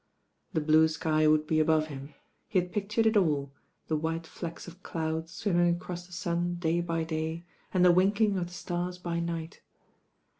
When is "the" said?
0.53-0.61, 3.87-3.95, 6.07-6.11, 7.85-7.91, 8.47-8.53